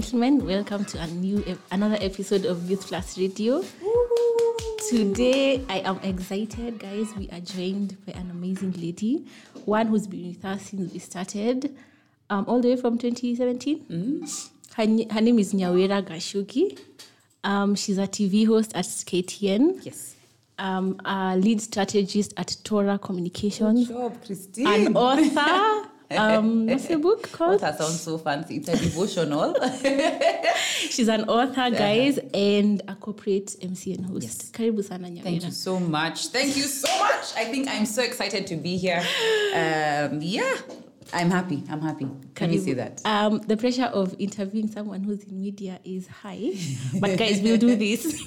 [0.00, 3.62] Gentlemen, welcome to a new ep- another episode of Youth Plus Radio.
[4.88, 7.14] Today I am excited, guys.
[7.18, 9.26] We are joined by an amazing lady,
[9.66, 11.76] one who's been with us since we started,
[12.30, 14.24] um, all the way from 2017.
[14.74, 16.78] Her, n- her name is Nyawira Gachugi.
[17.44, 19.84] Um, she's a TV host at KTN.
[19.84, 20.14] Yes.
[20.58, 23.86] Um, a lead strategist at Taura Communications.
[23.88, 24.66] job, Christine.
[24.66, 25.88] An author.
[26.10, 27.62] um, what's the book called?
[27.62, 28.56] Author sounds so fancy.
[28.56, 29.54] It's a devotional.
[30.90, 34.24] She's an author, guys, and a corporate MC and host.
[34.24, 34.50] Yes.
[34.50, 36.28] Karibu sana Thank you so much.
[36.28, 37.34] Thank you so much.
[37.36, 38.98] I think I'm so excited to be here.
[39.54, 40.56] Um, yeah,
[41.12, 41.62] I'm happy.
[41.68, 42.08] I'm happy.
[42.34, 43.00] Can you say that?
[43.04, 46.52] Um, the pressure of interviewing someone who's in media is high,
[47.00, 48.22] but guys, we'll do this.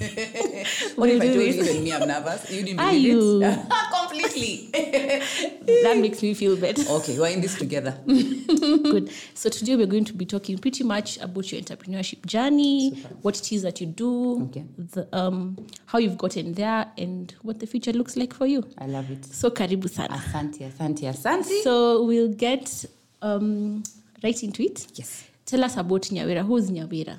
[0.96, 1.56] What we'll if I do told this.
[1.56, 2.50] you even me I'm nervous?
[2.50, 3.42] You didn't Are believe you?
[3.42, 3.58] it?
[4.00, 4.70] Completely.
[5.82, 6.82] that makes me feel better.
[6.88, 7.98] okay, we're in this together.
[8.06, 9.10] Good.
[9.34, 12.90] So today we're going to be talking pretty much about your entrepreneurship journey,
[13.22, 14.64] what it is that you do, Okay.
[14.78, 18.64] the, um, how you've gotten there, and what the future looks like for you.
[18.78, 19.24] I love it.
[19.24, 20.14] So karibu sana.
[20.16, 21.62] Asante, asante, asante.
[21.62, 22.84] So we'll get
[23.22, 23.82] um,
[24.22, 24.86] right into it.
[24.94, 25.24] yes.
[25.46, 26.42] Tell us about Nyawira.
[26.46, 27.16] Who's Nyawira?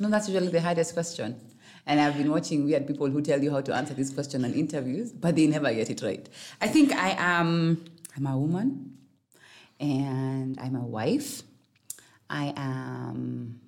[0.00, 1.36] No, that's usually the hardest question.
[1.86, 4.54] And I've been watching weird people who tell you how to answer this question on
[4.54, 6.26] interviews, but they never get it right.
[6.60, 7.84] I think I am
[8.16, 8.96] I'm a woman
[9.80, 11.42] and I'm a wife.
[12.30, 13.60] I am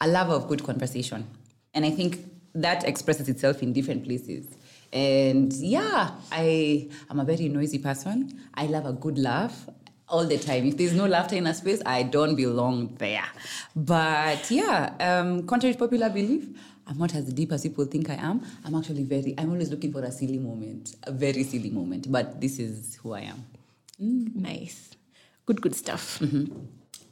[0.00, 1.26] a lover of good conversation.
[1.74, 4.46] And I think that expresses itself in different places.
[4.92, 8.40] And yeah, I am a very noisy person.
[8.54, 9.68] I love a good laugh
[10.08, 10.66] all the time.
[10.66, 13.26] If there's no laughter in a space, I don't belong there.
[13.76, 16.46] But yeah, um, contrary to popular belief,
[16.88, 18.42] I'm not as deep as people think I am.
[18.64, 22.10] I'm actually very, I'm always looking for a silly moment, a very silly moment.
[22.10, 23.44] But this is who I am.
[23.98, 24.90] Nice.
[25.44, 26.20] Good, good stuff.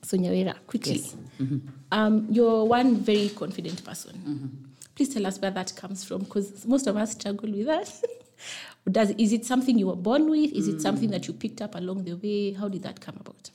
[0.03, 0.95] So, Nyawira, quickly.
[0.95, 1.17] Yes.
[1.41, 1.69] Mm-hmm.
[1.91, 4.69] Um, you're one very confident person.
[4.95, 7.93] Please tell us where that comes from because most of us struggle with that.
[8.91, 10.53] Does, is it something you were born with?
[10.53, 12.53] Is it something that you picked up along the way?
[12.53, 13.51] How did that come about?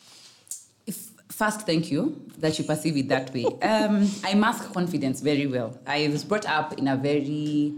[1.41, 3.45] First, thank you that you perceive it that way.
[3.63, 5.75] Um, I mask confidence very well.
[5.87, 7.73] I was brought up in a very,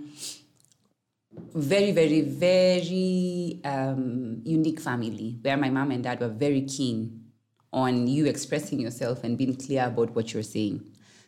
[1.56, 7.24] very, very, very um, unique family where my mom and dad were very keen
[7.72, 10.84] on you expressing yourself and being clear about what you're saying.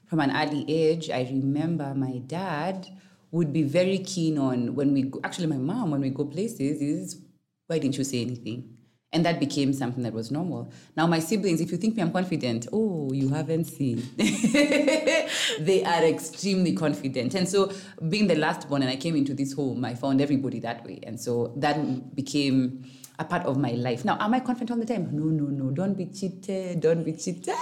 [0.06, 2.86] From an early age, I remember my dad
[3.32, 6.82] would be very keen on when we go, actually, my mom, when we go places,
[6.82, 7.18] is
[7.68, 8.75] why didn't you say anything?
[9.14, 10.72] And that became something that was normal.
[10.98, 14.04] Now, my siblings, if you think me I'm confident, oh, you haven't seen.
[14.18, 17.34] they are extremely confident.
[17.34, 17.72] And so,
[18.10, 21.00] being the last born and I came into this home, I found everybody that way.
[21.04, 22.84] And so, that became
[23.20, 24.04] a part of my life.
[24.04, 25.10] Now, am I confident all the time?
[25.12, 25.72] No, no, no.
[25.72, 26.82] Don't be cheated.
[26.82, 27.56] Don't be cheated.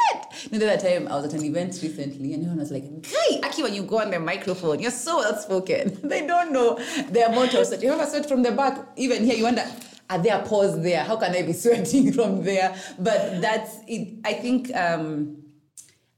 [0.50, 2.84] You know, the other time I was at an event recently and everyone was like,
[3.06, 6.00] Hey, Aki, when you go on the microphone, you're so well spoken.
[6.08, 6.80] they don't know
[7.10, 7.64] their motto.
[7.64, 8.80] So you have a sweat from the back.
[8.96, 9.66] Even here, you wonder,
[10.14, 11.04] are there pause there?
[11.04, 12.76] How can I be sweating from there?
[13.00, 14.20] But that's it.
[14.24, 15.38] I think um,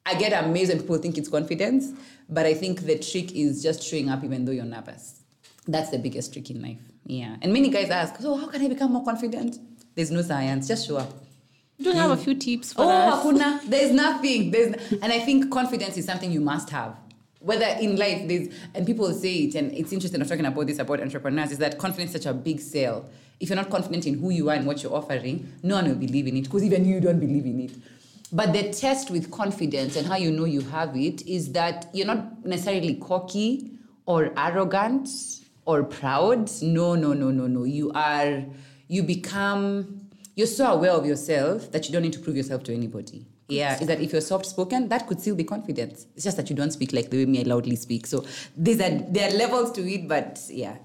[0.05, 1.91] I get amazed when people think it's confidence,
[2.29, 5.21] but I think the trick is just showing up even though you're nervous.
[5.67, 6.77] That's the biggest trick in life.
[7.05, 7.37] Yeah.
[7.41, 9.57] And many guys ask, so how can I become more confident?
[9.95, 11.11] There's no science, just show up.
[11.77, 13.23] You Do you have a few tips for Oh, us?
[13.23, 13.61] hakuna.
[13.69, 14.51] There's nothing.
[14.51, 16.95] There's and I think confidence is something you must have.
[17.39, 20.21] Whether in life there's and people say it, and it's interesting.
[20.21, 21.51] I'm talking about this about entrepreneurs.
[21.51, 23.09] Is that confidence is such a big sale?
[23.39, 25.95] If you're not confident in who you are and what you're offering, no one will
[25.95, 27.71] believe in it because even you don't believe in it.
[28.31, 32.07] But the test with confidence and how you know you have it is that you're
[32.07, 33.71] not necessarily cocky
[34.05, 35.09] or arrogant
[35.65, 36.49] or proud.
[36.61, 37.63] No, no, no, no, no.
[37.63, 38.43] You are.
[38.87, 40.05] You become
[40.35, 43.25] you're so aware of yourself that you don't need to prove yourself to anybody.
[43.47, 46.07] Yeah, is that if you're soft spoken, that could still be confidence.
[46.15, 48.07] It's just that you don't speak like the way me I loudly speak.
[48.07, 48.25] So
[48.57, 50.77] these are there are levels to it, but yeah.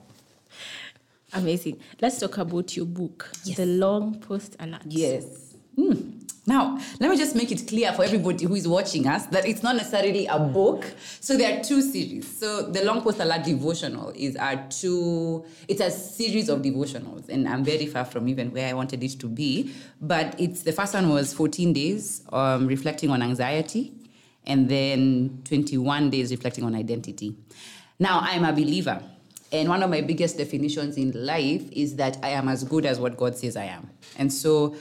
[1.33, 1.79] Amazing.
[2.01, 3.57] Let's talk about your book, Yes.
[3.57, 4.83] The Long Post Alert.
[4.87, 5.55] Yes.
[5.77, 6.19] Hmm.
[6.47, 9.63] Now, let me just make it clear for everybody who is watching us that it's
[9.63, 10.85] not necessarily a book.
[11.21, 12.39] So there are two series.
[12.39, 17.47] So the Long Post Alert devotional is our two, it's a series of devotionals, and
[17.47, 19.73] I'm very far from even where I wanted it to be.
[20.01, 23.93] But it's the first one was 14 days um, reflecting on anxiety,
[24.47, 27.37] and then 21 days reflecting on identity.
[27.99, 29.01] Now, I'm a believer.
[29.53, 33.01] And one of my biggest definitions in life is that I am as good as
[33.01, 33.91] what God says I am.
[34.17, 34.77] And so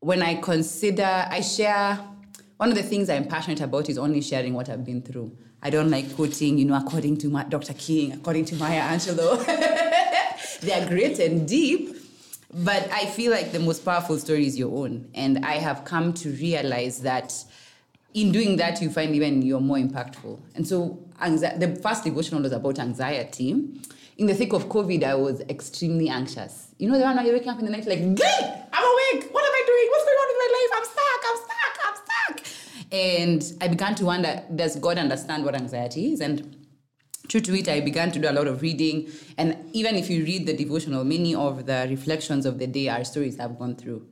[0.00, 1.98] when I consider, I share,
[2.56, 5.36] one of the things I'm passionate about is only sharing what I've been through.
[5.62, 7.74] I don't like quoting, you know, according to Ma- Dr.
[7.74, 9.44] King, according to Maya Angelou.
[10.60, 11.96] they are great and deep,
[12.54, 15.10] but I feel like the most powerful story is your own.
[15.14, 17.34] And I have come to realize that
[18.14, 20.38] in doing that, you find even you're more impactful.
[20.54, 23.68] And so, anxi- the first devotional was about anxiety.
[24.18, 26.68] In the thick of COVID, I was extremely anxious.
[26.78, 29.28] You know, the one you're waking up in the night, like, good, I'm awake.
[29.30, 29.88] What am I doing?
[29.90, 30.70] What's going on in my life?
[30.76, 31.22] I'm stuck.
[31.28, 31.74] I'm stuck.
[31.84, 32.46] I'm stuck.
[32.92, 36.20] And I began to wonder, does God understand what anxiety is?
[36.22, 36.66] And
[37.28, 39.10] true to it, I began to do a lot of reading.
[39.36, 43.04] And even if you read the devotional, many of the reflections of the day are
[43.04, 44.06] stories I've gone through.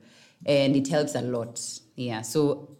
[0.45, 1.59] And it helps a lot.
[1.95, 2.21] Yeah.
[2.21, 2.77] So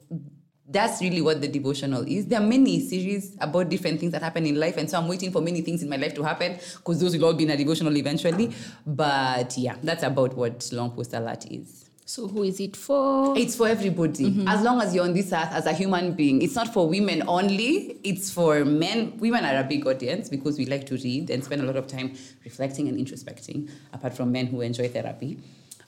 [0.68, 2.26] that's really what the devotional is.
[2.26, 4.78] There are many series about different things that happen in life.
[4.78, 7.26] And so I'm waiting for many things in my life to happen because those will
[7.26, 8.52] all be in a devotional eventually.
[8.86, 11.86] But yeah, that's about what Long Post Alert is.
[12.08, 13.36] So who is it for?
[13.38, 14.26] It's for everybody.
[14.26, 14.48] Mm-hmm.
[14.48, 16.42] As long as you're on this earth as a human being.
[16.42, 19.18] It's not for women only, it's for men.
[19.18, 21.88] Women are a big audience because we like to read and spend a lot of
[21.88, 25.40] time reflecting and introspecting, apart from men who enjoy therapy.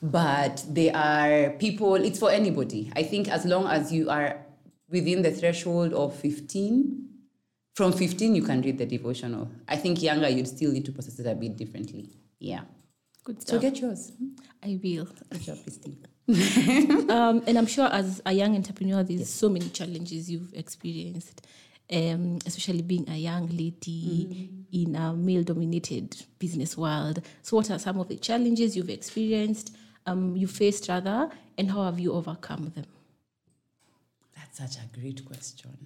[0.01, 2.91] But they are people, it's for anybody.
[2.95, 4.43] I think as long as you are
[4.89, 7.07] within the threshold of 15,
[7.75, 9.49] from 15, you can read the devotional.
[9.67, 12.09] I think younger, you'd still need to process it a bit differently.
[12.39, 12.61] Yeah.
[13.23, 14.13] Good So get yours.
[14.63, 15.07] I will.
[15.29, 15.97] Good job, Christine.
[17.09, 21.45] um, and I'm sure as a young entrepreneur, there's so many challenges you've experienced,
[21.91, 27.21] um, especially being a young lady in a male-dominated business world.
[27.43, 29.75] So, what are some of the challenges you've experienced,
[30.05, 32.85] um, you faced rather, and how have you overcome them?
[34.57, 35.77] Such a great question.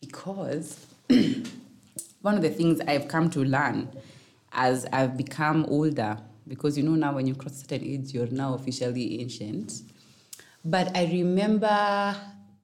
[0.00, 0.86] Because
[2.22, 3.90] one of the things I've come to learn
[4.50, 6.16] as I've become older,
[6.48, 9.82] because you know now when you cross certain age, you're now officially ancient.
[10.64, 12.16] But I remember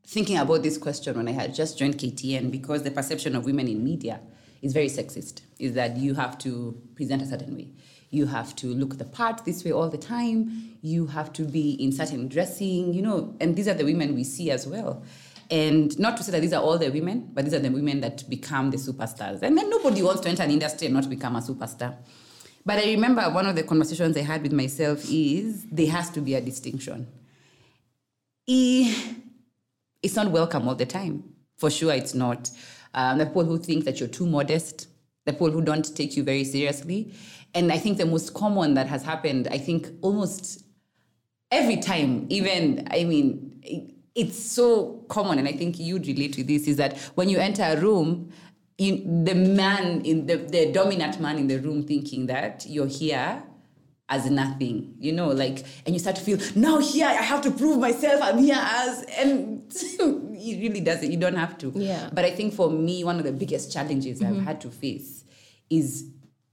[0.07, 3.69] thinking about this question when I had just joined KTN because the perception of women
[3.69, 4.19] in media
[4.62, 7.69] is very sexist, is that you have to present a certain way.
[8.09, 10.79] You have to look the part this way all the time.
[10.81, 14.25] You have to be in certain dressing, you know, and these are the women we
[14.25, 15.05] see as well.
[15.50, 18.00] And not to say that these are all the women, but these are the women
[18.02, 19.43] that become the superstars.
[19.43, 21.97] And then nobody wants to enter an industry and not become a superstar.
[22.64, 26.20] But I remember one of the conversations I had with myself is there has to
[26.20, 27.08] be a distinction.
[28.47, 31.25] It's not welcome all the time.
[31.56, 32.50] For sure, it's not.
[32.94, 34.88] Um, the people who think that you're too modest,
[35.26, 37.12] the people who don't take you very seriously.
[37.55, 40.64] And I think the most common that has happened, I think almost
[41.50, 46.67] every time, even, I mean, it's so common, and I think you'd relate to this,
[46.67, 48.33] is that when you enter a room,
[48.79, 53.43] you, the man in the, the dominant man in the room thinking that you're here
[54.09, 57.51] as nothing, you know, like, and you start to feel, now here, I have to
[57.51, 61.73] prove myself, I'm here as, and it really doesn't, you don't have to.
[61.77, 62.11] Yeah.
[62.12, 64.45] But I think for me, one of the biggest challenges I've mm-hmm.
[64.45, 65.25] had to face
[65.69, 66.11] is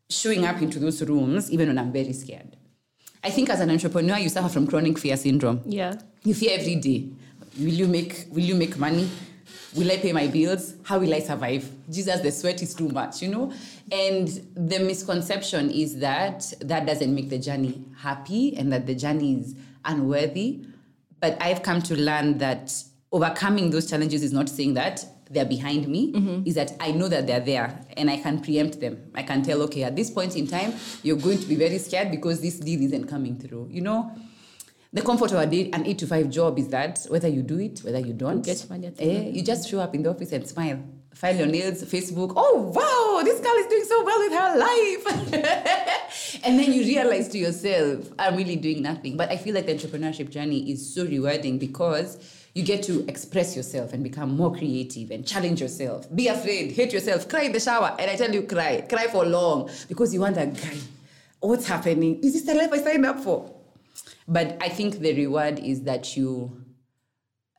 [0.09, 2.55] showing up into those rooms, even when I'm very scared.
[3.23, 5.61] I think as an entrepreneur, you suffer from chronic fear syndrome.
[5.65, 5.95] Yeah.
[6.23, 7.09] You fear every day.
[7.59, 9.09] Will you make will you make money?
[9.75, 10.75] Will I pay my bills?
[10.83, 11.69] How will I survive?
[11.89, 13.53] Jesus, the sweat is too much, you know?
[13.91, 19.39] And the misconception is that that doesn't make the journey happy and that the journey
[19.39, 20.65] is unworthy.
[21.19, 22.73] But I've come to learn that
[23.11, 26.47] overcoming those challenges is not saying that they're behind me, mm-hmm.
[26.47, 29.11] is that I know that they're there and I can preempt them.
[29.13, 30.73] I can tell, okay, at this point in time,
[31.03, 33.67] you're going to be very scared because this deal isn't coming through.
[33.69, 34.11] You know,
[34.93, 37.59] the comfort of a day, an eight to five job is that whether you do
[37.59, 40.47] it, whether you don't, get money eh, you just show up in the office and
[40.47, 40.79] smile.
[41.13, 42.33] File your nails, Facebook.
[42.35, 46.43] Oh wow, this girl is doing so well with her life.
[46.45, 49.17] and then you realize to yourself, I'm really doing nothing.
[49.17, 52.19] But I feel like the entrepreneurship journey is so rewarding because
[52.53, 56.07] you get to express yourself and become more creative and challenge yourself.
[56.15, 57.95] Be afraid, hate yourself, cry in the shower.
[57.99, 60.77] And I tell you, cry, cry for long because you wonder, guy,
[61.39, 62.19] what's happening?
[62.23, 63.56] Is this the life I signed up for?
[64.27, 66.61] But I think the reward is that you,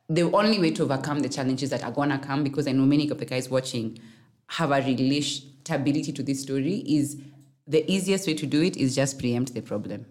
[0.07, 3.09] the only way to overcome the challenges that are gonna come, because I know many
[3.09, 3.97] of the guys watching
[4.47, 7.17] have a relatability to this story, is
[7.67, 10.05] the easiest way to do it is just preempt the problem.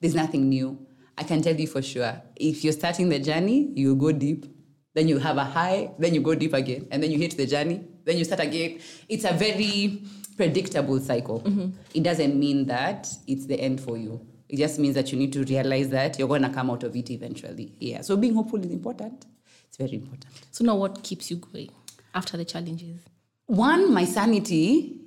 [0.00, 0.86] There's nothing new.
[1.18, 2.20] I can tell you for sure.
[2.36, 4.46] If you're starting the journey, you go deep,
[4.94, 7.46] then you have a high, then you go deep again, and then you hit the
[7.46, 8.80] journey, then you start again.
[9.08, 10.02] It's a very
[10.36, 11.40] predictable cycle.
[11.40, 11.70] Mm-hmm.
[11.94, 14.26] It doesn't mean that it's the end for you.
[14.50, 16.96] It just means that you need to realize that you're going to come out of
[16.96, 17.72] it eventually.
[17.78, 18.00] Yeah.
[18.00, 19.24] So being hopeful is important.
[19.68, 20.26] It's very important.
[20.50, 21.70] So now, what keeps you going
[22.16, 22.98] after the challenges?
[23.46, 24.98] One, my sanity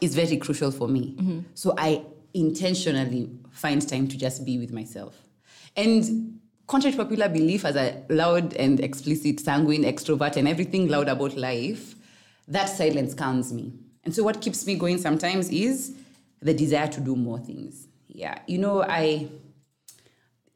[0.00, 1.16] is very crucial for me.
[1.18, 1.40] Mm-hmm.
[1.54, 5.20] So I intentionally find time to just be with myself.
[5.76, 11.08] And contrary to popular belief, as a loud and explicit, sanguine extrovert, and everything loud
[11.08, 11.96] about life,
[12.46, 13.72] that silence calms me.
[14.04, 15.96] And so what keeps me going sometimes is
[16.40, 17.88] the desire to do more things.
[18.14, 18.38] Yeah.
[18.46, 19.28] You know, I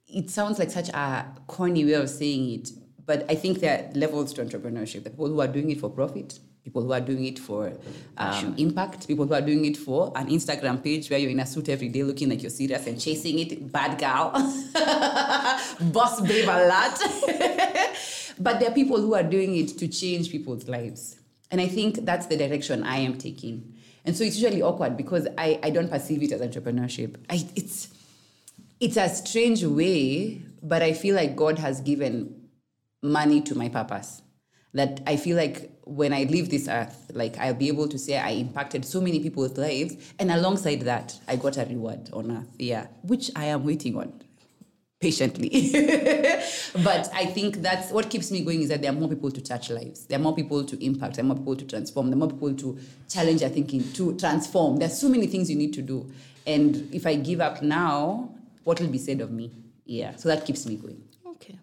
[0.06, 2.70] it sounds like such a corny way of saying it,
[3.04, 5.04] but I think there are levels to entrepreneurship.
[5.04, 7.72] The people who are doing it for profit, people who are doing it for
[8.16, 11.46] um, impact, people who are doing it for an Instagram page where you're in a
[11.46, 14.30] suit every day looking like you're serious and chasing it, bad gal,
[15.92, 16.98] boss babe alert.
[18.38, 21.16] but there are people who are doing it to change people's lives.
[21.50, 23.74] And I think that's the direction I am taking.
[24.08, 27.16] And so it's usually awkward because I, I don't perceive it as entrepreneurship.
[27.28, 27.88] I, it's,
[28.80, 32.48] it's a strange way, but I feel like God has given
[33.02, 34.22] money to my purpose.
[34.72, 38.16] That I feel like when I leave this earth, like I'll be able to say
[38.16, 42.56] I impacted so many people's lives, and alongside that, I got a reward on earth.
[42.58, 44.22] Yeah, which I am waiting on
[45.00, 45.71] patiently.
[46.85, 49.40] but I think that's what keeps me going is that there are more people to
[49.40, 50.07] touch lives.
[50.07, 51.17] There are more people to impact.
[51.17, 52.07] There are more people to transform.
[52.11, 52.78] There are more people to
[53.09, 54.76] challenge their thinking, to transform.
[54.78, 56.11] There's so many things you need to do.
[56.47, 58.31] And if I give up now,
[58.64, 59.52] what will be said of me?
[59.85, 60.17] Yeah.
[60.17, 61.02] So that keeps me going.
[61.26, 61.57] Okay.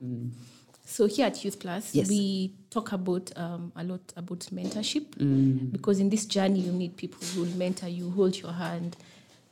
[0.85, 2.07] So here at Youth Plus, Yes.
[2.07, 5.71] we talk about um, a lot about mentorship Mm.
[5.71, 8.95] because in this journey you need people who will mentor you, hold your hand.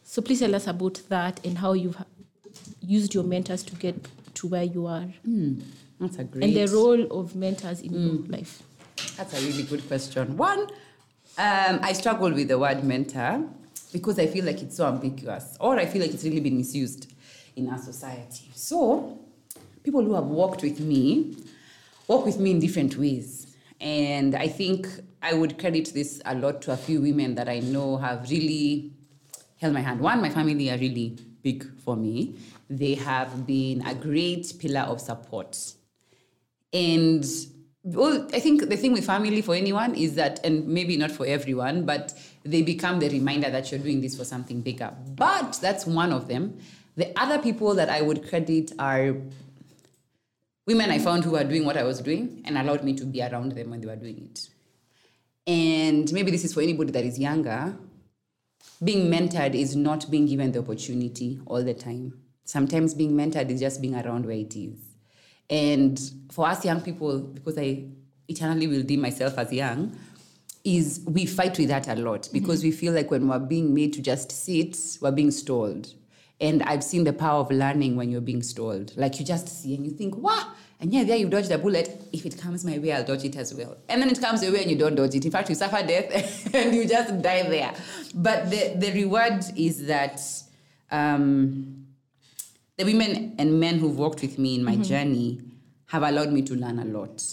[0.03, 1.97] So please tell us about that and how you've
[2.85, 3.95] used your mentors to get
[4.35, 5.07] to where you are
[5.99, 8.05] That's a great and the role of mentors in Mm.
[8.05, 8.61] your life.
[9.17, 10.37] That's a really good question.
[10.37, 10.61] One,
[11.37, 13.43] um, I struggle with the word mentor
[13.91, 17.11] because I feel like it's so ambiguous, or I feel like it's really been misused
[17.55, 18.49] in our society.
[18.55, 19.19] So,
[19.83, 21.35] people who have worked with me
[22.07, 23.55] work with me in different ways.
[23.79, 24.87] And I think
[25.21, 28.91] I would credit this a lot to a few women that I know have really
[29.57, 29.99] held my hand.
[30.01, 32.35] One, my family are really big for me.
[32.69, 35.57] They have been a great pillar of support.
[36.71, 37.25] And
[37.83, 41.25] well, I think the thing with family for anyone is that, and maybe not for
[41.25, 44.93] everyone, but they become the reminder that you're doing this for something bigger.
[45.15, 46.59] But that's one of them.
[46.95, 49.15] The other people that I would credit are
[50.65, 53.21] women I found who were doing what I was doing and allowed me to be
[53.21, 54.47] around them when they were doing it.
[55.45, 57.75] And maybe this is for anybody that is younger.
[58.83, 62.19] Being mentored is not being given the opportunity all the time.
[62.43, 64.79] Sometimes being mentored is just being around where it is.
[65.49, 65.99] And
[66.31, 67.85] for us young people, because I
[68.27, 69.97] eternally will deem myself as young,
[70.63, 73.93] is we fight with that a lot because we feel like when we're being made
[73.93, 75.93] to just sit, we're being stalled.
[76.39, 78.95] And I've seen the power of learning when you're being stalled.
[78.97, 80.51] Like you just see and you think, wow,
[80.83, 82.09] and yeah, there you dodge the bullet.
[82.11, 83.77] If it comes my way, I'll dodge it as well.
[83.87, 85.23] And then it comes your way and you don't dodge it.
[85.23, 87.73] In fact, you suffer death and you just die there.
[88.13, 90.19] But the, the reward is that
[90.91, 91.85] um,
[92.75, 95.39] the women and men who've worked with me in my journey
[95.85, 97.23] have allowed me to learn a lot.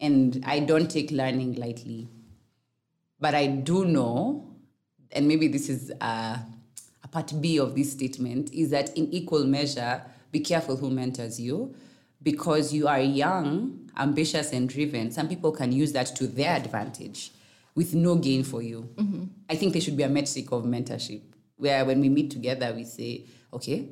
[0.00, 2.08] And I don't take learning lightly.
[3.20, 4.42] But I do know,
[5.12, 6.38] and maybe this is uh,
[7.02, 10.00] a part B of this statement, is that in equal measure,
[10.32, 11.74] be careful who mentors you
[12.24, 15.12] because you are young, ambitious, and driven.
[15.12, 17.30] Some people can use that to their advantage
[17.76, 18.88] with no gain for you.
[18.96, 19.24] Mm-hmm.
[19.48, 21.22] I think there should be a metric of mentorship
[21.56, 23.90] where when we meet together, we say, okay,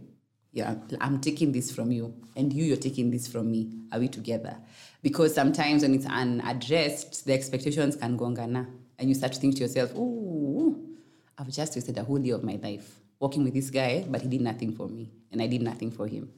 [0.51, 3.71] yeah, I'm taking this from you, and you, you're taking this from me.
[3.93, 4.57] Are we together?
[5.03, 8.67] Because sometimes when it's unaddressed, the expectations can go ngana,
[8.99, 10.79] and you start to think to yourself, "Ooh,
[11.39, 14.29] I've just wasted a whole year of my life working with this guy, but he
[14.29, 16.31] did nothing for me, and I did nothing for him."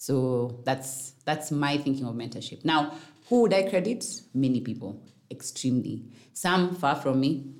[0.00, 2.64] So that's that's my thinking of mentorship.
[2.64, 2.94] Now,
[3.28, 4.02] who would I credit?
[4.32, 4.98] Many people,
[5.30, 6.04] extremely.
[6.32, 7.52] Some far from me,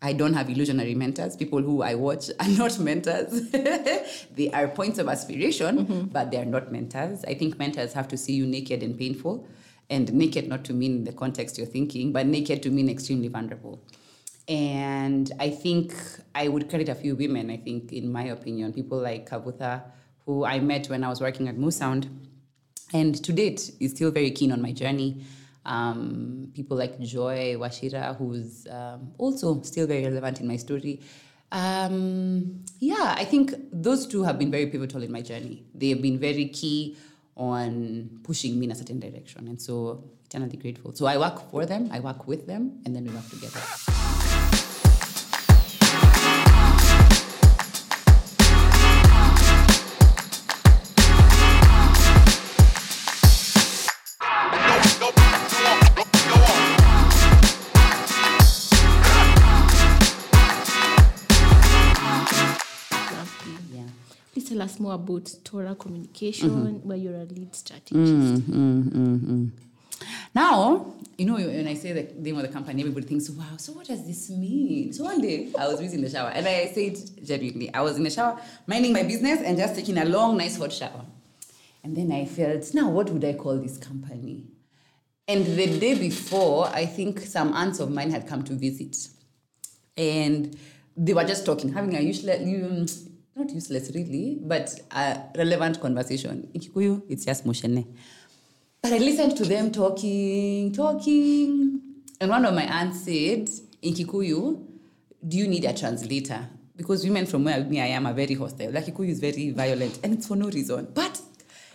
[0.00, 1.34] I don't have illusionary mentors.
[1.34, 3.50] People who I watch are not mentors.
[3.50, 6.02] they are points of aspiration, mm-hmm.
[6.04, 7.24] but they are not mentors.
[7.24, 9.48] I think mentors have to see you naked and painful.
[9.90, 13.82] And naked not to mean the context you're thinking, but naked to mean extremely vulnerable.
[14.46, 15.94] And I think
[16.32, 19.82] I would credit a few women, I think, in my opinion, people like Kabutha,
[20.28, 22.06] who I met when I was working at Moosound,
[22.92, 25.24] and to date is still very keen on my journey.
[25.64, 31.00] Um, people like Joy Wachira, who's um, also still very relevant in my story.
[31.50, 35.64] Um, yeah, I think those two have been very pivotal in my journey.
[35.74, 36.98] They have been very key
[37.34, 40.94] on pushing me in a certain direction, and so eternally grateful.
[40.94, 44.17] So I work for them, I work with them, and then we work together.
[64.58, 66.88] Tell us more about Taura Communication, Mm-hmm.
[66.88, 68.48] where you're a lead strategist.
[70.34, 73.72] Now, you know, when I say the name of the company, everybody thinks, wow, so
[73.74, 74.92] what does this mean?
[74.92, 78.02] So one day, I was in the shower, and I said genuinely, I was in
[78.02, 81.04] the shower, minding my business and just taking a long, nice hot shower.
[81.84, 84.44] And then I felt, now what would I call this company?
[85.28, 88.96] And the day before, I think some aunts of mine had come to visit.
[89.96, 90.58] And
[90.96, 92.86] they were just talking, having a usual, um,
[93.38, 96.48] not useless really, but a relevant conversation.
[96.52, 97.86] In Kikuyu, it's just moshene.
[98.82, 101.80] But I listened to them talking, talking.
[102.20, 103.48] And one of my aunts said,
[103.82, 104.64] in Kikuyu,
[105.26, 106.48] do you need a translator?
[106.76, 108.72] Because women from where me I am are very hostile.
[108.72, 110.88] Like Kikuyu is very violent, and it's for no reason.
[110.92, 111.20] But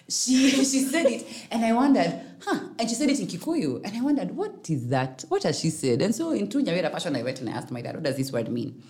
[0.09, 2.59] she she said it, and I wondered, huh?
[2.77, 5.23] And she said it in Kikuyu, and I wondered, what is that?
[5.29, 6.01] What has she said?
[6.01, 8.31] And so in Tunyawera Passion, I went and I asked my dad, what does this
[8.31, 8.81] word mean?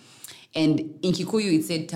[0.56, 1.90] And in Kikuyu, it said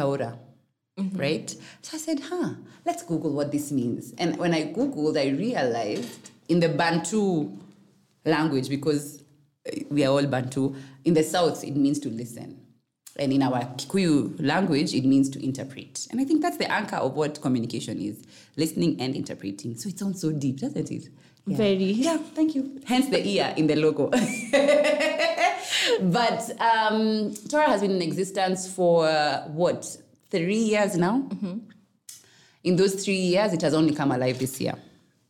[0.98, 1.18] taura.
[1.18, 1.56] Right?
[1.82, 2.52] So I said, huh,
[2.86, 4.14] let's Google what this means.
[4.18, 7.52] And when I Googled, I realized in the Bantu
[8.26, 9.24] language, because
[9.68, 10.76] uh, we are all Bantu,
[11.06, 12.62] in the South, it means to listen.
[13.20, 16.08] And in our Kikuyu language, it means to interpret.
[16.12, 18.24] And I think that's the anchor of what communication is
[18.56, 19.76] listening and interpreting.
[19.76, 21.10] So it sounds so deep, doesn't it?
[21.48, 21.58] Yeah.
[21.58, 21.92] Very.
[21.94, 22.80] Yeah, thank you.
[22.86, 24.10] Hence the ear in the logo.
[26.02, 29.08] but um, Taura has been in existence for
[29.48, 29.98] what,
[30.30, 31.20] three years now?
[31.30, 31.58] Mm-hmm.
[32.64, 34.76] In those three years, it has only come alive this year.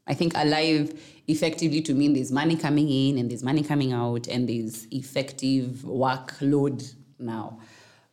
[0.08, 4.28] I think alive effectively to mean there's money coming in and there's money coming out
[4.28, 7.60] and there's effective workload now.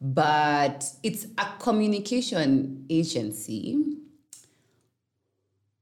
[0.00, 3.96] But it's a communication agency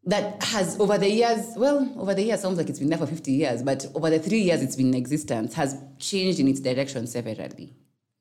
[0.05, 3.07] that has over the years, well, over the years sounds like it's been there for
[3.07, 6.61] 50 years, but over the three years it's been in existence, has changed in its
[6.61, 7.73] direction severally.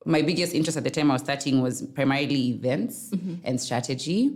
[0.06, 3.36] My biggest interest at the time I was starting was primarily events mm-hmm.
[3.44, 4.36] and strategy.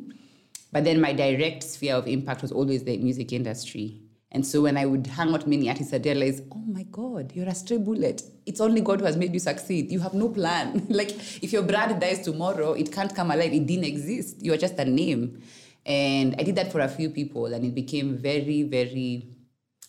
[0.71, 4.01] But then my direct sphere of impact was always the music industry.
[4.31, 7.31] And so when I would hang out with many artists, I'd realize, oh my God,
[7.33, 8.21] you're a stray bullet.
[8.45, 9.89] It's only God who has made you succeed.
[9.89, 10.85] You have no plan.
[10.89, 13.53] like if your brand dies tomorrow, it can't come alive.
[13.53, 14.43] It didn't exist.
[14.43, 15.41] You are just a name.
[15.85, 19.29] And I did that for a few people, and it became very, very,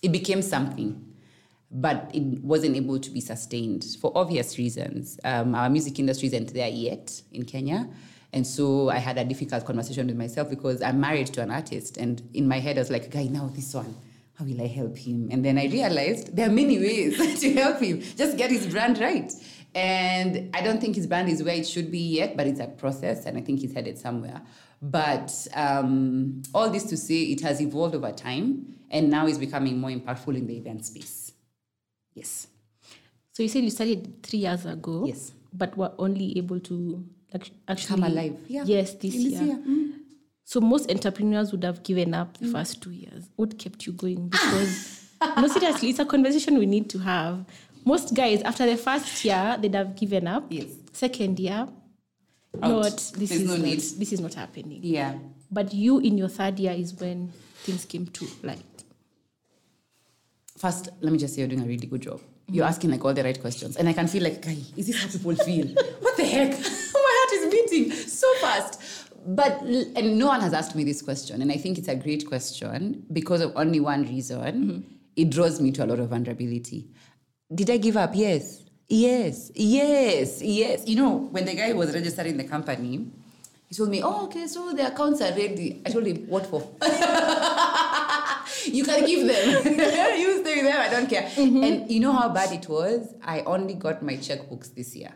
[0.02, 1.05] it became something.
[1.70, 5.18] But it wasn't able to be sustained for obvious reasons.
[5.24, 7.88] Um, our music industry isn't there yet in Kenya.
[8.32, 11.96] And so I had a difficult conversation with myself because I'm married to an artist.
[11.96, 13.96] And in my head, I was like, guy, now this one,
[14.38, 15.28] how will I help him?
[15.30, 18.02] And then I realized there are many ways to help him.
[18.16, 19.32] Just get his brand right.
[19.74, 22.66] And I don't think his brand is where it should be yet, but it's a
[22.66, 24.40] process, and I think he's headed somewhere.
[24.80, 29.78] But um, all this to say, it has evolved over time, and now is becoming
[29.78, 31.25] more impactful in the event space.
[32.16, 32.48] Yes.
[33.32, 35.04] So you said you started three years ago.
[35.06, 35.32] Yes.
[35.52, 38.36] But were only able to like, actually Come alive.
[38.48, 38.64] Yeah.
[38.66, 39.56] Yes, this In year.
[39.56, 39.92] Mm.
[40.44, 43.28] So most entrepreneurs would have given up the first two years.
[43.36, 44.28] What kept you going?
[44.28, 45.02] Because
[45.36, 47.44] no, seriously, it's a conversation we need to have.
[47.84, 50.44] Most guys, after the first year, they'd have given up.
[50.48, 50.66] Yes.
[50.92, 51.68] Second year,
[52.62, 52.62] Out.
[52.62, 53.78] not this There's is no not, need.
[53.80, 54.80] this is not happening.
[54.82, 55.14] Yeah.
[55.50, 58.75] But you in your third year is when things came to light.
[60.56, 62.20] First, let me just say you're doing a really good job.
[62.48, 62.70] You're mm-hmm.
[62.70, 63.76] asking like all the right questions.
[63.76, 65.66] And I can feel like, guy, is this how people feel?
[66.00, 66.50] what the heck?
[66.50, 68.80] My heart is beating so fast.
[69.26, 71.42] But, and no one has asked me this question.
[71.42, 74.38] And I think it's a great question because of only one reason.
[74.40, 74.92] Mm-hmm.
[75.16, 76.88] It draws me to a lot of vulnerability.
[77.54, 78.12] Did I give up?
[78.14, 78.62] Yes.
[78.88, 79.50] Yes.
[79.54, 80.40] Yes.
[80.40, 80.86] Yes.
[80.86, 83.10] You know, when the guy was registering the company,
[83.68, 85.82] he told me, oh, okay, so the accounts are ready.
[85.84, 86.62] I told him, what for?
[88.66, 89.48] you can give them.
[90.18, 91.30] you stay with them, I don't care.
[91.36, 93.14] And you know how bad it was?
[93.22, 95.12] I only got my checkbooks this year.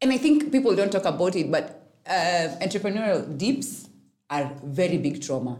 [0.00, 3.88] And I think people don't talk about it, but uh, entrepreneurial dips
[4.28, 5.58] are very big trauma.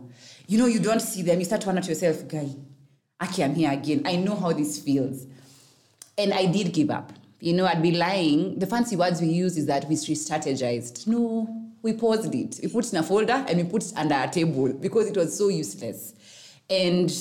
[0.49, 1.39] You know, you don't see them.
[1.39, 2.49] You start to wonder to yourself, guy,
[3.21, 4.03] Aki, I'm here again.
[4.05, 5.27] I know how this feels.
[6.19, 7.13] And I did give up.
[7.39, 8.59] You know, I'd be lying.
[8.59, 11.07] The fancy words we use is that we strategized.
[11.07, 11.49] No,
[11.83, 12.61] we paused it.
[12.63, 15.17] We put it in a folder and we put it under a table because it
[15.17, 16.15] was so useless.
[16.73, 17.13] And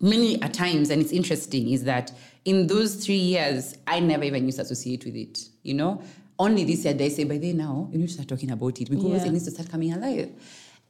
[0.00, 2.12] many a times, and it's interesting, is that
[2.44, 5.48] in those three years, I never even used to associate with it.
[5.62, 6.02] You know,
[6.38, 8.90] only this year they say, by then now, you need to start talking about it
[8.90, 9.26] because Yeah.
[9.26, 10.30] it needs to start coming alive.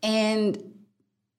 [0.02, 0.58] And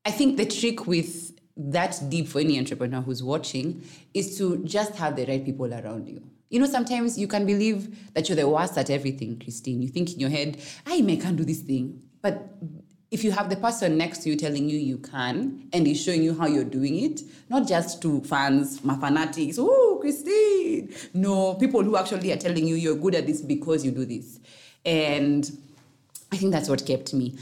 [0.05, 4.95] I think the trick with that deep for any entrepreneur who's watching is to just
[4.95, 6.21] have the right people around you.
[6.49, 9.81] You know, sometimes you can believe that you're the worst at everything, Christine.
[9.81, 12.01] You think in your head, I may can't do this thing.
[12.21, 12.55] But
[13.09, 16.23] if you have the person next to you telling you you can and is showing
[16.23, 20.93] you how you're doing it, not just to fans, my fanatics, oh, Christine.
[21.13, 24.39] No, people who actually are telling you you're good at this because you do this.
[24.85, 25.49] And
[26.31, 27.37] I think that's what kept me.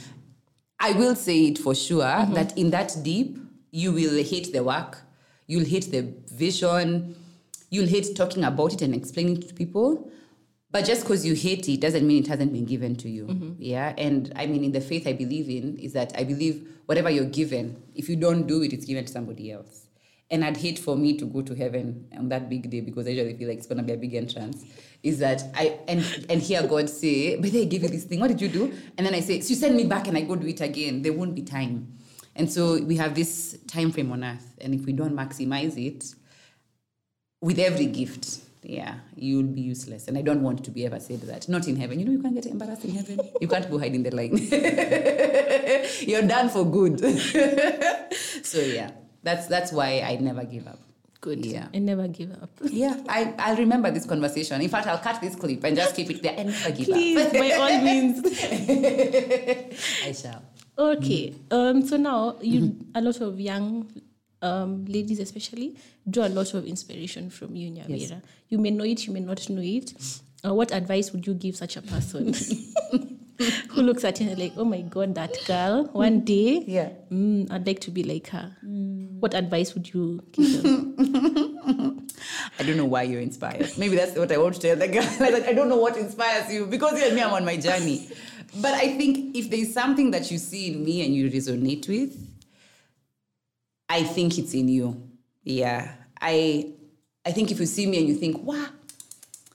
[0.80, 2.34] I will say it for sure mm-hmm.
[2.34, 3.38] that in that deep,
[3.71, 5.01] you will hate the work,
[5.47, 7.15] you'll hate the vision,
[7.69, 10.12] you'll hate talking about it and explaining it to people.
[10.76, 13.28] But just because you hate it doesn't mean it hasn't been given to you.
[13.28, 13.54] Mm-hmm.
[13.60, 13.94] Yeah.
[13.98, 17.24] And I mean, in the faith I believe in, is that I believe whatever you're
[17.24, 19.88] given, if you don't do it, it's given to somebody else.
[20.32, 23.12] and I'd hate for me to go to heaven on that big day because I
[23.12, 24.66] usually feel like it's gonna be a big entrance.
[25.04, 28.20] Is that I and and hear God say, "But they gave you this thing.
[28.20, 30.22] What did you do?" And then I say, "So you send me back, and I
[30.22, 31.04] go do it again.
[31.04, 31.94] There won't be time."
[32.36, 36.16] And so we have this time frame on earth, and if we don't maximize it,
[37.42, 40.08] with every gift, yeah, you'll be useless.
[40.08, 41.47] And I don't want to be ever said that.
[41.47, 41.99] Not in heaven.
[41.99, 43.19] You know, you can't get embarrassed in heaven.
[43.39, 44.36] You can't go hide in the line.
[46.10, 46.99] You're done for good.
[48.43, 50.80] so yeah, that's that's why I never give up.
[51.21, 51.45] Good.
[51.45, 51.67] Yeah.
[51.73, 52.49] And never give up.
[52.63, 54.62] Yeah, I, I'll remember this conversation.
[54.62, 57.17] In fact, I'll cut this clip and just keep it there and never give Please,
[57.17, 57.34] up.
[57.34, 58.21] by all means.
[60.04, 60.41] I shall.
[60.78, 61.36] Okay.
[61.51, 61.86] Um.
[61.86, 63.89] So now you a lot of young
[64.46, 65.76] um ladies especially
[66.10, 68.00] draw a lot of inspiration from you, Nyawira.
[68.00, 68.14] Yes.
[68.50, 69.94] You may know it, you may not know it.
[70.46, 72.34] Uh, what advice would you give such a person
[73.70, 76.90] who looks at you and like, oh my god, that girl, one day, Yeah.
[77.12, 78.56] mm, I'd like to be like her.
[79.20, 80.94] What advice would you give them?
[82.60, 83.72] I don't know why you're inspired.
[83.78, 85.18] Maybe that's what I want to tell the guy.
[85.20, 88.08] like, I don't know what inspires you because you and me, I'm on my journey.
[88.62, 92.16] But I think if there's something that you see in me and you resonate with,
[93.96, 95.10] I think it's in you.
[95.46, 95.94] Yeah.
[96.20, 96.74] I
[97.26, 98.68] I think if you see me and you think, wow,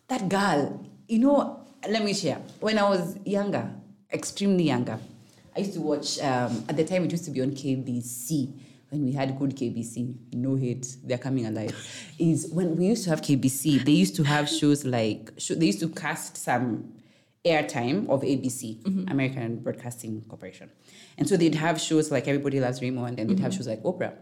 [0.08, 2.40] that girl, you know, let me share.
[2.58, 3.70] When I was younger,
[4.10, 4.98] extremely younger,
[5.54, 8.52] I used to watch, um, at the time it used to be on KBC,
[8.88, 11.76] when we had good KBC, no hate, they're coming alive.
[12.18, 15.66] Is when we used to have KBC, they used to have shows like, show, they
[15.66, 16.94] used to cast some
[17.44, 20.70] airtime of ABC, American Broadcasting Corporation.
[21.18, 24.14] And so they'd have shows like Everybody Loves Raymond, and they'd have shows like Oprah.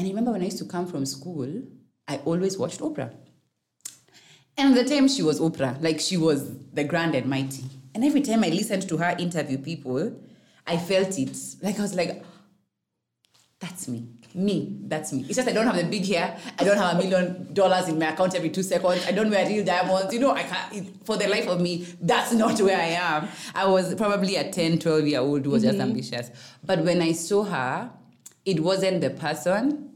[0.00, 1.62] And I remember when I used to come from school,
[2.08, 3.12] I always watched Oprah.
[4.56, 7.64] And at the time she was Oprah, like she was the grand and mighty.
[7.94, 10.18] And every time I listened to her interview people,
[10.66, 11.36] I felt it.
[11.60, 12.24] Like I was like,
[13.58, 14.08] that's me.
[14.32, 15.26] Me, that's me.
[15.28, 16.34] It's just I don't have the big hair.
[16.58, 19.04] I don't have a million dollars in my account every two seconds.
[19.06, 20.14] I don't wear real diamonds.
[20.14, 23.28] You know, I can't, it, for the life of me, that's not where I am.
[23.54, 25.90] I was probably a 10, 12 year old who was just mm-hmm.
[25.90, 26.30] ambitious.
[26.64, 27.90] But when I saw her,
[28.46, 29.89] it wasn't the person,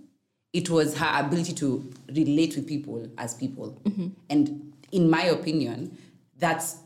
[0.55, 3.79] it was her ability to relate with people as people.
[3.85, 4.07] Mm-hmm.
[4.31, 5.99] And in my opinion,
[6.39, 6.77] that's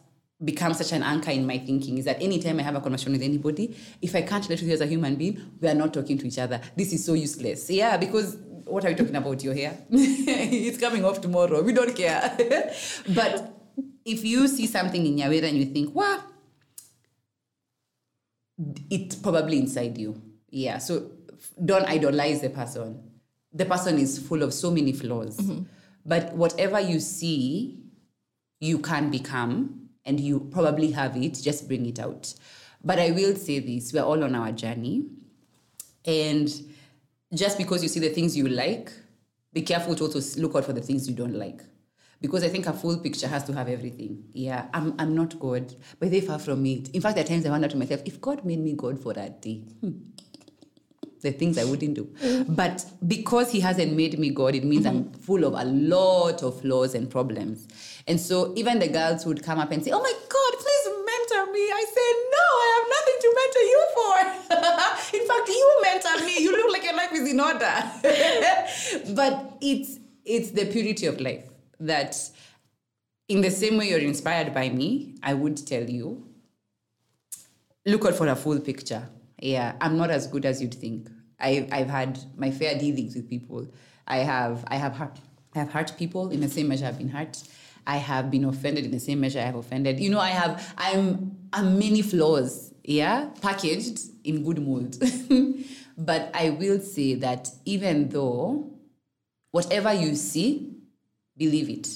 [0.43, 3.23] become such an anchor in my thinking is that anytime I have a conversation with
[3.23, 6.17] anybody, if I can't relate with you as a human being, we are not talking
[6.17, 6.61] to each other.
[6.77, 7.69] This is so useless.
[7.69, 9.77] Yeah, because what are you talking about your hair?
[9.91, 11.61] it's coming off tomorrow.
[11.61, 12.37] We don't care.
[13.15, 13.55] but
[14.05, 16.23] if you see something in Nyawira and you think, wow,
[18.89, 20.23] it's probably inside you.
[20.49, 20.79] Yeah.
[20.79, 21.11] So
[21.63, 23.08] don't idolize the person.
[23.53, 25.39] The person is full of so many flaws.
[26.05, 27.83] But whatever you see,
[28.61, 32.35] you can become, and you probably have it, just bring it out.
[32.83, 35.07] But I will say this we're all on our journey.
[36.05, 36.49] And
[37.35, 38.91] just because you see the things you like,
[39.53, 41.63] be careful to also look out for the things you don't like.
[42.21, 44.25] Because I think a full picture has to have everything.
[44.33, 46.89] Yeah, I'm, I'm not God, but they far from it.
[46.91, 49.13] In fact, there are times I wonder to myself, if God made me God for
[49.15, 49.91] that day, hmm,
[51.23, 52.05] the things I wouldn't do.
[52.05, 52.55] Mm-hmm.
[52.55, 55.21] But because He hasn't made me God, it means I'm mm-hmm.
[55.21, 57.67] full of a lot of flaws and problems.
[58.07, 61.53] And so even the girls would come up and say, Oh my God, please mentor
[61.53, 61.61] me.
[61.61, 64.15] I said, No, I have nothing to mentor you for.
[65.19, 66.43] in fact, you mentor me.
[66.43, 69.15] You look like your life is in order.
[69.15, 71.45] but it's it's the purity of life
[71.81, 72.17] that
[73.29, 76.27] in the same way you're inspired by me, I would tell you
[77.87, 79.09] look out for a full picture.
[79.41, 81.09] Yeah, I'm not as good as you'd think.
[81.41, 83.69] I, I've had my fair dealings with people.
[84.07, 85.19] I have I have hurt,
[85.55, 87.43] I have hurt people in the same measure I've been hurt.
[87.87, 90.01] I have been offended in the same measure I have offended.
[90.01, 92.75] You know, I have I'm I'm many flaws.
[92.85, 94.97] Yeah, packaged in good mold.
[95.99, 98.73] but I will say that even though
[99.51, 100.75] whatever you see,
[101.37, 101.89] believe it.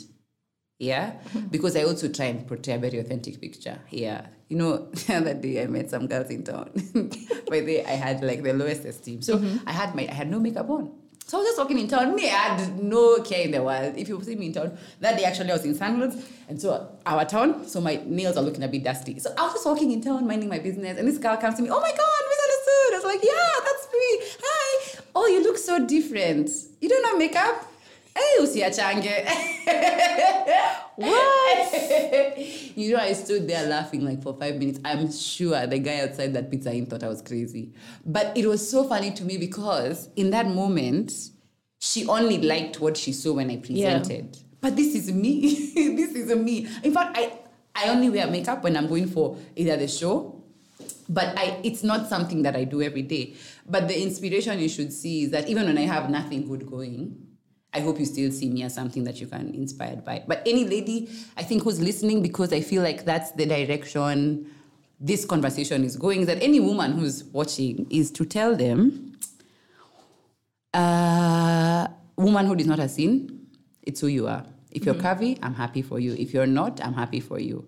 [0.83, 1.13] Yeah,
[1.49, 3.79] because I also try and portray a very authentic picture.
[3.91, 6.71] Yeah, you know, the other day I met some girls in town.
[7.49, 9.59] By the way, I had like the lowest esteem, so mm-hmm.
[9.65, 10.91] I had my I had no makeup on.
[11.25, 12.17] So I was just walking in town.
[12.17, 13.95] Me, I had no care in the world.
[13.97, 16.17] If you see me in town, that day actually I was in sandals,
[16.49, 19.21] and so our town, so my nails are looking a bit dusty.
[19.21, 21.63] So I was just walking in town, minding my business, and this girl comes to
[21.63, 21.71] me.
[21.71, 22.91] Oh my God, misunderstood.
[22.91, 24.37] I was like, yeah, that's me.
[24.43, 25.03] Hi.
[25.15, 26.51] Oh, you look so different.
[26.81, 27.72] You don't have makeup.
[28.15, 29.27] Hey, usiachange.
[30.97, 31.73] What?
[32.77, 34.79] you know, I stood there laughing like for five minutes.
[34.85, 37.73] I'm sure the guy outside that pizza inn thought I was crazy.
[38.05, 41.13] But it was so funny to me because in that moment,
[41.79, 44.37] she only liked what she saw when I presented.
[44.61, 45.73] But this is me.
[45.97, 46.69] this is me.
[46.83, 47.39] In fact, I,
[47.75, 50.43] I only wear makeup when I'm going for either the show
[51.09, 53.35] but I, it's not something that I do every day.
[53.69, 57.22] But the inspiration you should see is that even when I have nothing good going,
[57.75, 60.23] I hope you still see me as something that you can be inspired by.
[60.27, 64.47] But any lady, I think, who's listening, because I feel like that's the direction
[65.01, 69.17] this conversation is going, that any woman who's watching is to tell them,
[70.75, 73.47] uh, womanhood is not a sin,
[73.83, 74.45] it's who you are.
[74.71, 76.15] If you're curvy, I'm happy for you.
[76.15, 77.67] If you're not, I'm happy for you.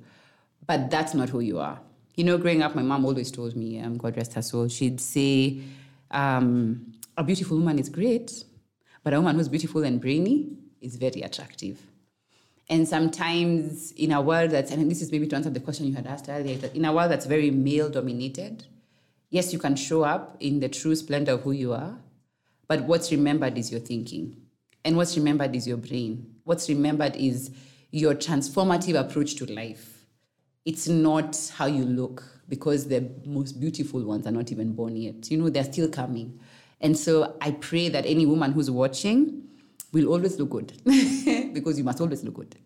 [0.66, 1.80] But that's not who you are.
[2.14, 5.00] You know, growing up, my mom always told me, um, God rest her soul, she'd
[5.00, 5.60] say,
[6.10, 8.44] um, a beautiful woman is great,
[9.04, 11.80] but a woman who's beautiful and brainy is very attractive.
[12.68, 15.94] And sometimes in a world that's, and this is maybe to answer the question you
[15.94, 18.64] had asked earlier, that in a world that's very male dominated,
[19.28, 21.98] yes, you can show up in the true splendor of who you are,
[22.66, 24.36] but what's remembered is your thinking.
[24.84, 26.36] And what's remembered is your brain.
[26.44, 27.50] What's remembered is
[27.90, 30.06] your transformative approach to life.
[30.64, 35.30] It's not how you look because the most beautiful ones are not even born yet.
[35.30, 36.40] You know, they're still coming.
[36.84, 39.42] And so I pray that any woman who's watching
[39.92, 40.72] will always look good
[41.54, 42.56] because you must always look good.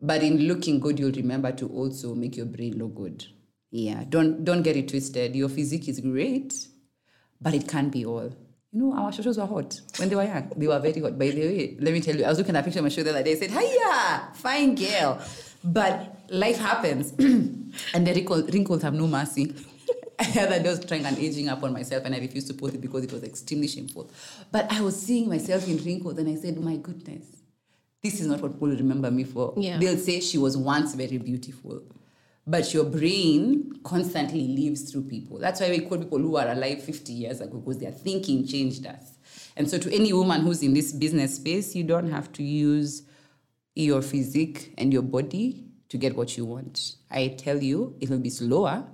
[0.00, 3.26] But in looking good, you'll remember to also make your brain look good.
[3.72, 5.34] Yeah, don't don't get it twisted.
[5.34, 6.54] Your physique is great,
[7.40, 8.30] but it can't be all.
[8.70, 10.52] You know, our shoulders were hot when they were young.
[10.56, 11.18] They were very hot.
[11.18, 12.90] By the way, let me tell you, I was looking at a picture of my
[12.90, 13.32] shoulder the other day.
[13.32, 15.20] I said, Hiya, fine girl.
[15.64, 19.52] But life happens, and the wrinkles have no mercy.
[20.18, 22.54] The other day I was trying and aging up on myself, and I refused to
[22.54, 24.10] post it because it was extremely shameful.
[24.50, 27.24] But I was seeing myself in wrinkles, and I said, oh My goodness,
[28.02, 29.54] this is not what people remember me for.
[29.56, 29.78] Yeah.
[29.78, 31.82] They'll say she was once very beautiful.
[32.46, 35.38] But your brain constantly lives through people.
[35.38, 38.86] That's why we call people who are alive 50 years ago because their thinking changed
[38.86, 39.18] us.
[39.56, 43.02] And so, to any woman who's in this business space, you don't have to use
[43.74, 46.96] your physique and your body to get what you want.
[47.10, 48.86] I tell you, it will be slower,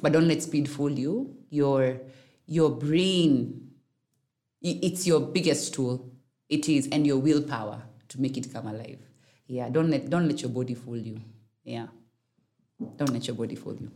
[0.00, 1.36] but don't let speed fool you.
[1.50, 2.00] Your,
[2.46, 3.70] your brain,
[4.60, 6.10] it's your biggest tool.
[6.48, 8.98] It is, and your willpower to make it come alive.
[9.46, 11.20] Yeah, don't let, don't let your body fool you.
[11.64, 11.86] Yeah.
[12.96, 13.90] Don't let your body fool you.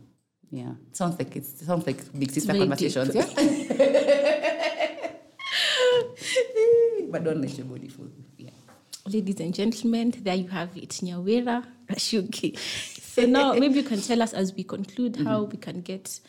[0.51, 0.71] Yeah.
[0.93, 3.25] Sounds like it's sounds like big sister conversations, yeah?
[7.11, 8.23] but don't let your body fool you.
[8.37, 8.51] Yeah.
[9.05, 12.57] Ladies and gentlemen, there you have it, Nyawira Gachugi.
[13.17, 16.19] So now maybe you can tell us as we conclude how we can get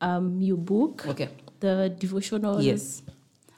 [0.00, 1.28] um, your book, Okay.
[1.60, 2.62] the devotional.
[2.62, 3.02] Yes.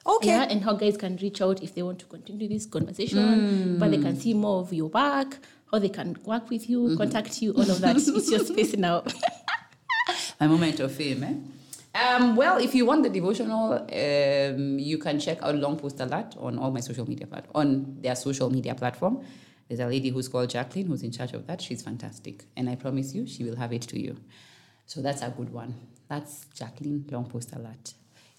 [0.05, 0.29] Okay.
[0.29, 3.91] Yeah, and how guys can reach out if they want to continue this conversation, but
[3.93, 5.39] they can see more of your work,
[5.71, 7.97] how they can work with you, contact you, all of that.
[7.99, 9.05] it's your space now.
[10.41, 11.23] my moment of fame.
[11.23, 11.35] Eh?
[11.93, 16.35] Um, well, if you want the devotional, um, you can check out Long Post Alert
[16.39, 19.21] on all my social media plat- on their social media platform.
[19.71, 21.61] There's a lady who's called Jacqueline who's in charge of that.
[21.63, 24.17] She's fantastic, and I promise you, she will have it to you.
[24.85, 25.77] So that's a good one.
[26.09, 27.95] That's Jacqueline Long Post Alert.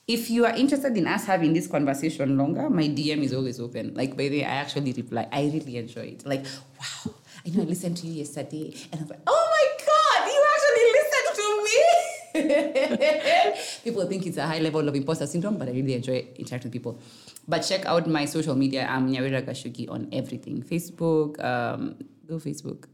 [0.05, 3.93] If you are interested in us having this conversation longer, my DM is always open.
[3.93, 5.25] Like by the way, I actually reply.
[5.31, 6.25] I really enjoy it.
[6.25, 7.13] Like, wow,
[7.45, 10.43] I know I listened to you yesterday, and I was like, oh my god, you
[10.53, 13.61] actually listened to me.
[13.85, 16.73] people think it's a high level of imposter syndrome, but I really enjoy interacting with
[16.73, 16.99] people.
[17.47, 18.87] But check out my social media.
[18.89, 20.63] I'm Nyawira Gachugi on everything.
[20.63, 21.95] Facebook, um,
[22.27, 22.85] go Facebook.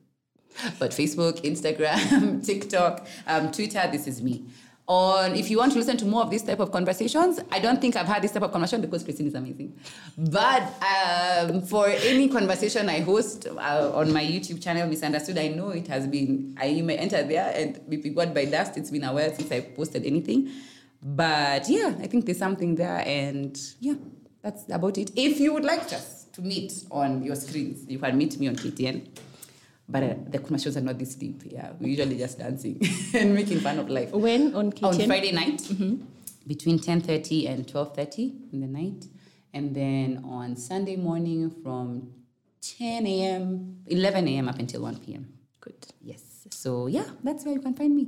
[0.80, 4.46] But Facebook, Instagram, TikTok, um, Twitter, this is me.
[4.90, 7.82] On if you want to listen to more of this type of conversations, I don't
[7.82, 9.78] think I've had this type of conversation because Christine is amazing.
[10.18, 15.72] But um, for any conversation I host uh, on my YouTube channel, Misunderstood, I know
[15.72, 16.56] it has been.
[16.58, 18.78] I you may enter there and be picked by dust.
[18.78, 20.50] It's been a while since I posted anything,
[21.04, 23.96] but yeah, I think there's something there, and yeah,
[24.48, 25.12] that's about it.
[25.16, 28.56] If you would like us to meet on your screens, you can meet me on
[28.56, 29.08] KTN.
[29.90, 31.42] But uh, the commercials are not this deep.
[31.46, 32.80] Yeah, we're usually just dancing
[33.14, 34.12] and making fun of life.
[34.12, 35.08] when on On KTN?
[35.08, 35.62] Friday night,
[36.46, 39.06] between 10.30 and 12.30 in the night.
[39.54, 42.12] And then on Sunday morning from
[42.62, 44.50] 10 a.m., 11 a.m.
[44.50, 45.28] up until 1 p.m.
[45.62, 45.88] Good.
[46.02, 46.22] Yes.
[46.52, 48.08] So yeah, that's where you can find me.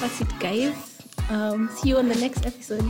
[0.00, 0.98] That's it, guys.
[1.30, 2.84] Um, see you on the next episode.